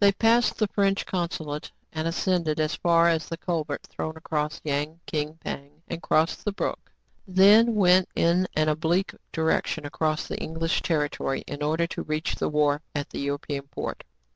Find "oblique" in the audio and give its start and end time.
8.72-9.14